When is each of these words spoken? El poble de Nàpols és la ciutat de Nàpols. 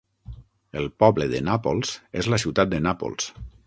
El 0.81 0.89
poble 1.03 1.29
de 1.35 1.43
Nàpols 1.51 1.95
és 2.23 2.33
la 2.35 2.43
ciutat 2.47 2.77
de 2.77 2.85
Nàpols. 2.91 3.35